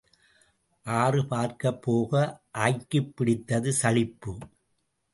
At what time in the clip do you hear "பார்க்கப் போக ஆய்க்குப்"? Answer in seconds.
1.27-3.15